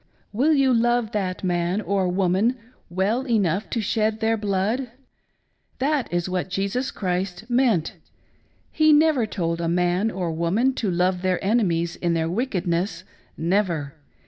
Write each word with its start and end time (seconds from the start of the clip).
Will 0.33 0.55
you 0.55 0.73
love 0.73 1.11
that 1.11 1.43
man 1.43 1.79
or 1.79 2.07
woman 2.07 2.57
well 2.89 3.21
enough 3.29 3.69
to 3.69 3.81
shed 3.81 4.19
their 4.19 4.35
blood? 4.35 4.89
That 5.77 6.11
is 6.11 6.27
what 6.27 6.49
Jesus 6.49 6.89
Christ 6.89 7.47
meant. 7.51 7.93
He 8.71 8.93
never 8.93 9.27
told 9.27 9.61
a 9.61 9.69
man 9.69 10.09
or 10.09 10.31
woman 10.31 10.73
to 10.73 10.89
love 10.89 11.21
their 11.21 11.37
enemies 11.45 11.97
in 11.97 12.15
their 12.15 12.31
wickedness, 12.31 13.03
never. 13.37 13.93